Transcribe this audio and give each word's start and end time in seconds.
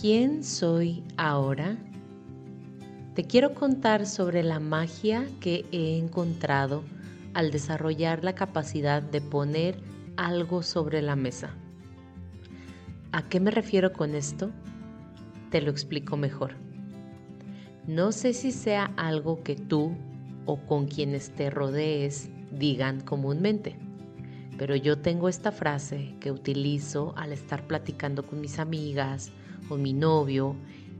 ¿Quién 0.00 0.44
soy 0.44 1.04
ahora? 1.18 1.76
Te 3.14 3.24
quiero 3.24 3.52
contar 3.52 4.06
sobre 4.06 4.42
la 4.42 4.58
magia 4.58 5.26
que 5.40 5.66
he 5.72 5.98
encontrado 5.98 6.84
al 7.34 7.50
desarrollar 7.50 8.24
la 8.24 8.34
capacidad 8.34 9.02
de 9.02 9.20
poner 9.20 9.78
algo 10.16 10.62
sobre 10.62 11.02
la 11.02 11.16
mesa. 11.16 11.50
¿A 13.12 13.28
qué 13.28 13.40
me 13.40 13.50
refiero 13.50 13.92
con 13.92 14.14
esto? 14.14 14.50
Te 15.50 15.60
lo 15.60 15.70
explico 15.70 16.16
mejor. 16.16 16.54
No 17.86 18.10
sé 18.10 18.32
si 18.32 18.52
sea 18.52 18.94
algo 18.96 19.42
que 19.42 19.54
tú 19.54 19.92
o 20.46 20.56
con 20.60 20.86
quienes 20.86 21.28
te 21.32 21.50
rodees 21.50 22.30
digan 22.52 23.02
comúnmente, 23.02 23.76
pero 24.60 24.76
yo 24.76 24.98
tengo 24.98 25.30
esta 25.30 25.52
frase 25.52 26.14
que 26.20 26.30
utilizo 26.30 27.14
al 27.16 27.32
estar 27.32 27.66
platicando 27.66 28.26
con 28.26 28.42
mis 28.42 28.58
amigas 28.58 29.30
o 29.70 29.78
mi 29.78 29.94
novio 29.94 30.54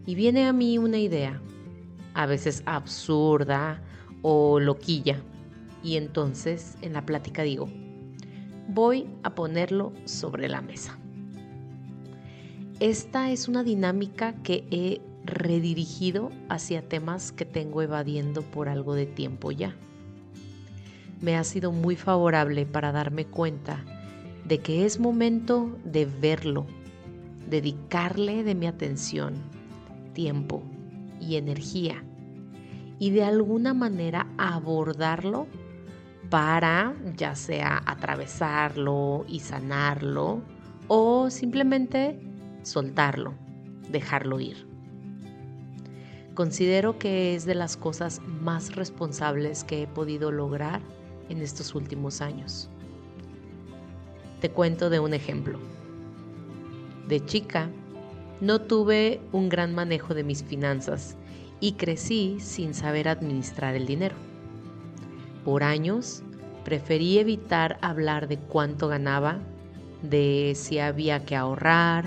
y 0.07 0.15
viene 0.15 0.47
a 0.47 0.55
mí 0.55 0.79
una 0.79 0.97
idea, 0.97 1.43
a 2.15 2.25
veces 2.25 2.63
absurda 2.65 3.83
o 4.23 4.59
loquilla, 4.61 5.21
y 5.83 5.97
entonces 5.97 6.79
en 6.81 6.95
la 6.95 7.05
plática 7.05 7.43
digo, 7.43 7.69
voy 8.67 9.07
a 9.25 9.35
ponerlo 9.35 9.93
sobre 10.07 10.49
la 10.49 10.63
mesa. 10.63 10.99
Esta 12.81 13.31
es 13.31 13.47
una 13.47 13.63
dinámica 13.63 14.33
que 14.43 14.65
he 14.71 15.03
redirigido 15.27 16.31
hacia 16.49 16.89
temas 16.89 17.31
que 17.31 17.45
tengo 17.45 17.83
evadiendo 17.83 18.41
por 18.41 18.71
algo 18.71 18.95
de 18.95 19.05
tiempo 19.05 19.51
ya. 19.51 19.77
Me 21.21 21.37
ha 21.37 21.45
sido 21.45 21.71
muy 21.71 21.97
favorable 21.97 22.65
para 22.65 22.93
darme 22.93 23.27
cuenta 23.27 23.85
de 24.45 24.59
que 24.59 24.87
es 24.87 24.99
momento 24.99 25.79
de 25.85 26.07
verlo, 26.07 26.67
dedicarle 27.49 28.43
de 28.43 28.55
mi 28.55 28.67
atención, 28.67 29.35
tiempo 30.15 30.63
y 31.21 31.37
energía 31.37 32.03
y 32.99 33.11
de 33.11 33.25
alguna 33.25 33.75
manera 33.75 34.27
abordarlo 34.39 35.47
para 36.31 36.95
ya 37.17 37.35
sea 37.35 37.83
atravesarlo 37.85 39.25
y 39.29 39.41
sanarlo 39.41 40.43
o 40.89 41.29
simplemente 41.31 42.19
soltarlo, 42.63 43.35
dejarlo 43.91 44.41
ir. 44.41 44.67
Considero 46.35 46.99
que 46.99 47.35
es 47.35 47.45
de 47.45 47.55
las 47.55 47.77
cosas 47.77 48.21
más 48.41 48.75
responsables 48.75 49.65
que 49.65 49.83
he 49.83 49.87
podido 49.87 50.31
lograr 50.31 50.81
en 51.31 51.41
estos 51.41 51.75
últimos 51.75 52.21
años. 52.21 52.69
Te 54.41 54.51
cuento 54.51 54.91
de 54.91 55.01
un 55.01 55.15
ejemplo. 55.15 55.59
De 57.09 57.25
chica, 57.25 57.71
no 58.41 58.61
tuve 58.61 59.21
un 59.33 59.49
gran 59.49 59.75
manejo 59.75 60.15
de 60.15 60.25
mis 60.25 60.43
finanzas 60.43 61.17
y 61.61 61.73
crecí 61.73 62.39
sin 62.41 62.75
saber 62.75 63.09
administrar 63.09 63.75
el 63.75 63.87
dinero. 63.87 64.17
Por 65.45 65.63
años 65.63 66.23
preferí 66.65 67.19
evitar 67.19 67.79
hablar 67.83 68.29
de 68.29 68.39
cuánto 68.39 68.89
ganaba, 68.89 69.39
de 70.03 70.53
si 70.55 70.79
había 70.79 71.25
que 71.25 71.37
ahorrar, 71.37 72.07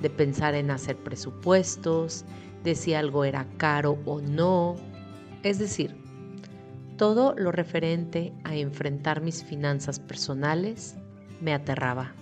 de 0.00 0.10
pensar 0.10 0.54
en 0.54 0.70
hacer 0.70 0.96
presupuestos, 0.96 2.24
de 2.62 2.74
si 2.74 2.94
algo 2.94 3.24
era 3.24 3.46
caro 3.56 3.98
o 4.04 4.20
no. 4.20 4.76
Es 5.42 5.58
decir, 5.58 5.96
todo 6.96 7.34
lo 7.36 7.52
referente 7.52 8.32
a 8.44 8.56
enfrentar 8.56 9.20
mis 9.20 9.44
finanzas 9.44 9.98
personales 9.98 10.96
me 11.40 11.54
aterraba. 11.54 12.12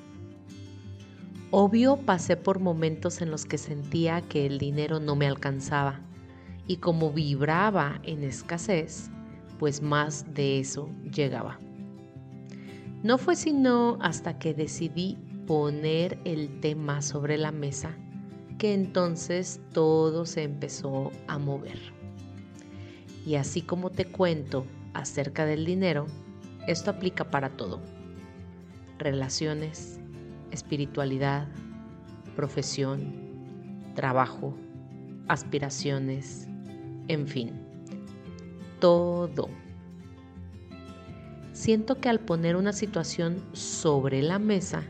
Obvio 1.50 1.96
pasé 1.96 2.36
por 2.36 2.60
momentos 2.60 3.20
en 3.20 3.30
los 3.30 3.44
que 3.44 3.58
sentía 3.58 4.20
que 4.22 4.46
el 4.46 4.58
dinero 4.58 5.00
no 5.00 5.16
me 5.16 5.26
alcanzaba 5.26 6.00
y 6.66 6.76
como 6.76 7.12
vibraba 7.12 8.00
en 8.04 8.22
escasez, 8.22 9.10
pues 9.58 9.82
más 9.82 10.32
de 10.32 10.60
eso 10.60 10.88
llegaba. 11.12 11.58
No 13.02 13.18
fue 13.18 13.34
sino 13.34 13.98
hasta 14.00 14.38
que 14.38 14.54
decidí 14.54 15.18
poner 15.46 16.18
el 16.24 16.60
tema 16.60 17.02
sobre 17.02 17.36
la 17.36 17.50
mesa 17.50 17.96
que 18.60 18.74
entonces 18.74 19.58
todo 19.72 20.26
se 20.26 20.42
empezó 20.42 21.10
a 21.26 21.38
mover. 21.38 21.99
Y 23.30 23.36
así 23.36 23.62
como 23.62 23.90
te 23.90 24.06
cuento 24.06 24.66
acerca 24.92 25.46
del 25.46 25.64
dinero, 25.64 26.08
esto 26.66 26.90
aplica 26.90 27.30
para 27.30 27.50
todo. 27.50 27.80
Relaciones, 28.98 30.00
espiritualidad, 30.50 31.46
profesión, 32.34 33.92
trabajo, 33.94 34.56
aspiraciones, 35.28 36.48
en 37.06 37.28
fin, 37.28 37.52
todo. 38.80 39.48
Siento 41.52 42.00
que 42.00 42.08
al 42.08 42.18
poner 42.18 42.56
una 42.56 42.72
situación 42.72 43.44
sobre 43.52 44.22
la 44.22 44.40
mesa, 44.40 44.82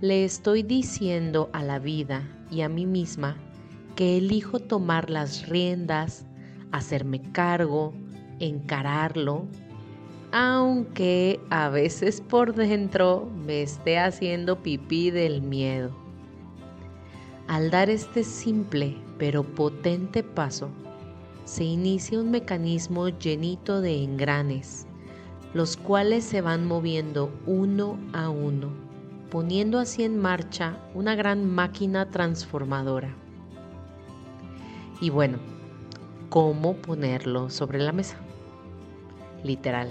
le 0.00 0.24
estoy 0.24 0.62
diciendo 0.62 1.50
a 1.52 1.64
la 1.64 1.80
vida 1.80 2.22
y 2.48 2.60
a 2.60 2.68
mí 2.68 2.86
misma 2.86 3.36
que 3.96 4.18
elijo 4.18 4.60
tomar 4.60 5.10
las 5.10 5.48
riendas, 5.48 6.26
hacerme 6.72 7.20
cargo, 7.32 7.92
encararlo, 8.40 9.46
aunque 10.32 11.40
a 11.50 11.68
veces 11.68 12.20
por 12.20 12.54
dentro 12.54 13.30
me 13.46 13.62
esté 13.62 13.98
haciendo 13.98 14.62
pipí 14.62 15.10
del 15.10 15.42
miedo. 15.42 15.90
Al 17.48 17.70
dar 17.70 17.90
este 17.90 18.24
simple 18.24 18.96
pero 19.18 19.44
potente 19.44 20.22
paso, 20.22 20.68
se 21.44 21.64
inicia 21.64 22.18
un 22.18 22.30
mecanismo 22.30 23.08
llenito 23.08 23.80
de 23.80 24.02
engranes, 24.02 24.86
los 25.54 25.76
cuales 25.76 26.24
se 26.24 26.40
van 26.40 26.66
moviendo 26.66 27.30
uno 27.46 27.98
a 28.12 28.30
uno, 28.30 28.70
poniendo 29.30 29.78
así 29.78 30.02
en 30.02 30.18
marcha 30.18 30.78
una 30.94 31.14
gran 31.14 31.46
máquina 31.46 32.10
transformadora. 32.10 33.14
Y 35.00 35.10
bueno, 35.10 35.38
¿cómo 36.32 36.76
ponerlo 36.76 37.50
sobre 37.50 37.78
la 37.78 37.92
mesa? 37.92 38.16
Literal, 39.44 39.90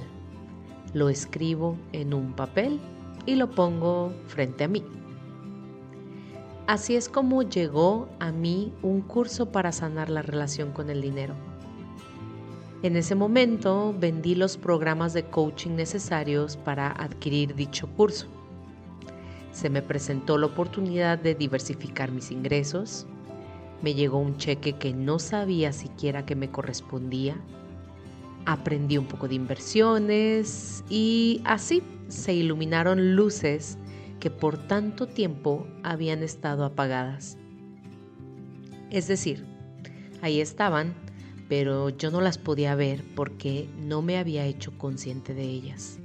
lo 0.91 1.07
escribo 1.07 1.77
en 1.91 2.15
un 2.15 2.33
papel 2.33 2.79
y 3.27 3.35
lo 3.35 3.51
pongo 3.51 4.11
frente 4.25 4.63
a 4.63 4.67
mí. 4.67 4.83
Así 6.65 6.95
es 6.95 7.09
como 7.09 7.43
llegó 7.43 8.09
a 8.19 8.31
mí 8.31 8.73
un 8.81 9.01
curso 9.01 9.51
para 9.51 9.71
sanar 9.71 10.09
la 10.09 10.23
relación 10.23 10.71
con 10.71 10.89
el 10.89 11.03
dinero. 11.03 11.35
En 12.81 12.95
ese 12.95 13.13
momento 13.13 13.93
vendí 13.99 14.33
los 14.33 14.57
programas 14.57 15.13
de 15.13 15.25
coaching 15.25 15.75
necesarios 15.75 16.57
para 16.57 16.87
adquirir 16.87 17.53
dicho 17.53 17.87
curso. 17.95 18.25
Se 19.51 19.69
me 19.69 19.83
presentó 19.83 20.39
la 20.39 20.47
oportunidad 20.47 21.19
de 21.19 21.35
diversificar 21.35 22.11
mis 22.11 22.31
ingresos. 22.31 23.05
Me 23.81 23.93
llegó 23.95 24.19
un 24.19 24.37
cheque 24.37 24.73
que 24.73 24.93
no 24.93 25.17
sabía 25.17 25.73
siquiera 25.73 26.25
que 26.25 26.35
me 26.35 26.51
correspondía. 26.51 27.35
Aprendí 28.45 28.97
un 28.97 29.07
poco 29.07 29.27
de 29.27 29.35
inversiones 29.35 30.83
y 30.89 31.41
así 31.45 31.81
se 32.07 32.33
iluminaron 32.33 33.15
luces 33.15 33.77
que 34.19 34.29
por 34.29 34.57
tanto 34.67 35.07
tiempo 35.07 35.65
habían 35.83 36.21
estado 36.21 36.63
apagadas. 36.63 37.37
Es 38.91 39.07
decir, 39.07 39.45
ahí 40.21 40.41
estaban, 40.41 40.93
pero 41.49 41.89
yo 41.89 42.11
no 42.11 42.21
las 42.21 42.37
podía 42.37 42.75
ver 42.75 43.03
porque 43.15 43.67
no 43.79 44.01
me 44.01 44.17
había 44.17 44.45
hecho 44.45 44.77
consciente 44.77 45.33
de 45.33 45.43
ellas. 45.43 45.99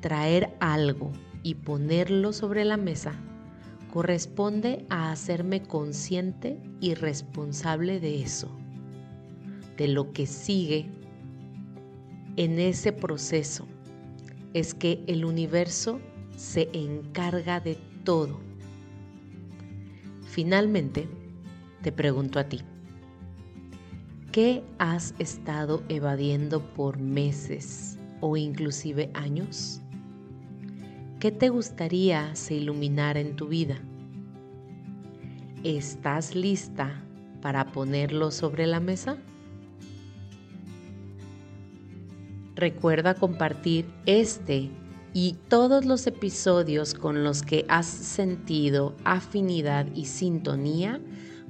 Traer 0.00 0.54
algo 0.60 1.12
y 1.42 1.54
ponerlo 1.54 2.32
sobre 2.32 2.64
la 2.64 2.76
mesa 2.76 3.14
corresponde 3.96 4.84
a 4.90 5.10
hacerme 5.10 5.62
consciente 5.62 6.60
y 6.82 6.92
responsable 6.92 7.98
de 7.98 8.20
eso, 8.20 8.50
de 9.78 9.88
lo 9.88 10.12
que 10.12 10.26
sigue 10.26 10.90
en 12.36 12.58
ese 12.58 12.92
proceso. 12.92 13.66
Es 14.52 14.74
que 14.74 15.02
el 15.06 15.24
universo 15.24 15.98
se 16.36 16.68
encarga 16.74 17.58
de 17.58 17.78
todo. 18.04 18.38
Finalmente, 20.28 21.08
te 21.80 21.90
pregunto 21.90 22.38
a 22.38 22.44
ti, 22.44 22.60
¿qué 24.30 24.62
has 24.78 25.14
estado 25.18 25.82
evadiendo 25.88 26.60
por 26.74 26.98
meses 26.98 27.98
o 28.20 28.36
inclusive 28.36 29.10
años? 29.14 29.80
¿Qué 31.18 31.32
te 31.32 31.48
gustaría 31.48 32.36
se 32.36 32.56
iluminara 32.56 33.20
en 33.20 33.36
tu 33.36 33.48
vida? 33.48 33.80
¿Estás 35.66 36.36
lista 36.36 37.02
para 37.42 37.72
ponerlo 37.72 38.30
sobre 38.30 38.68
la 38.68 38.78
mesa? 38.78 39.16
Recuerda 42.54 43.14
compartir 43.14 43.84
este 44.06 44.70
y 45.12 45.34
todos 45.48 45.84
los 45.84 46.06
episodios 46.06 46.94
con 46.94 47.24
los 47.24 47.42
que 47.42 47.64
has 47.68 47.86
sentido 47.86 48.94
afinidad 49.02 49.88
y 49.92 50.04
sintonía 50.04 51.00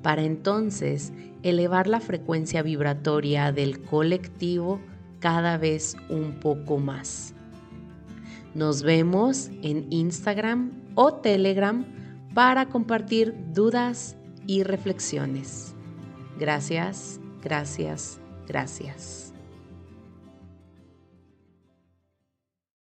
para 0.03 0.23
entonces 0.23 1.13
elevar 1.43 1.87
la 1.87 2.01
frecuencia 2.01 2.63
vibratoria 2.63 3.53
del 3.53 3.83
colectivo 3.83 4.81
cada 5.21 5.59
vez 5.59 5.95
un 6.09 6.41
poco 6.41 6.79
más. 6.79 7.35
Nos 8.55 8.83
vemos 8.83 9.51
en 9.61 9.87
Instagram 9.93 10.73
o 10.95 11.13
Telegram 11.13 11.85
para 12.37 12.67
compartir 12.67 13.35
dudas 13.55 14.15
y 14.47 14.63
reflexiones. 14.63 15.75
Gracias, 16.39 17.19
gracias, 17.43 18.21
gracias. 18.47 19.26